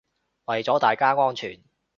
[0.45, 1.61] 為咗大家安全